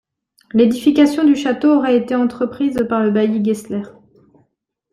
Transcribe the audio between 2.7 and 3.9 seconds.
par le bailli Gessler.